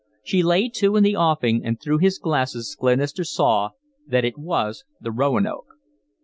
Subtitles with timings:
[0.23, 3.69] She lay to in the offing, and through his glasses Glenister saw
[4.07, 5.73] that it was the Roanoke.